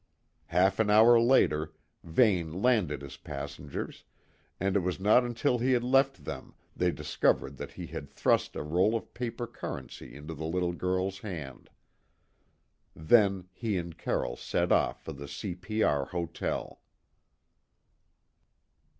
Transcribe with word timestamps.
Half 0.47 0.79
an 0.79 0.89
hour 0.89 1.19
later, 1.21 1.73
Vane 2.03 2.63
landed 2.63 3.03
his 3.03 3.17
passengers, 3.17 4.03
and 4.59 4.75
it 4.75 4.79
was 4.79 4.99
not 4.99 5.23
until 5.23 5.59
he 5.59 5.73
had 5.73 5.83
left 5.83 6.25
them 6.25 6.55
they 6.75 6.89
discovered 6.89 7.57
that 7.57 7.73
he 7.73 7.85
had 7.85 8.09
thrust 8.09 8.55
a 8.55 8.63
roll 8.63 8.95
of 8.95 9.13
paper 9.13 9.45
currency 9.45 10.15
into 10.15 10.33
the 10.33 10.47
little 10.47 10.73
girl's 10.73 11.19
hand. 11.19 11.69
Then 12.95 13.47
he 13.53 13.77
and 13.77 13.95
Carroll 13.95 14.37
set 14.37 14.71
off 14.71 15.03
for 15.03 15.13
the 15.13 15.27
C.P.R. 15.27 16.05
hotel. 16.05 16.81